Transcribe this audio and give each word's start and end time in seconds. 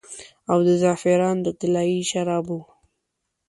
او 0.51 0.57
د 0.67 0.69
زعفران 0.81 1.35
د 1.45 1.47
طلايي 1.59 2.01
شرابو 2.11 2.59